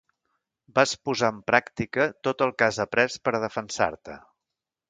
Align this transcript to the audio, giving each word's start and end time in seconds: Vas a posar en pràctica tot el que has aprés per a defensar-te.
Vas 0.77 0.93
a 0.95 0.99
posar 1.09 1.29
en 1.33 1.37
pràctica 1.51 2.07
tot 2.29 2.43
el 2.47 2.57
que 2.63 2.71
has 2.71 2.83
aprés 2.87 3.21
per 3.29 3.37
a 3.41 3.45
defensar-te. 3.47 4.21